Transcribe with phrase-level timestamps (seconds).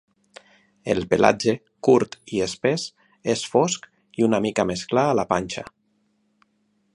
[0.93, 1.53] El pelatge,
[1.87, 2.85] curt i espès,
[3.35, 3.85] és fosc
[4.23, 5.67] i una mica més clar a la panxa.